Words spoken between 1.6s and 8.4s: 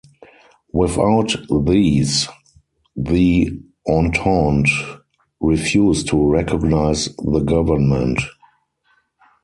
these, the Entente refused to recognise the government.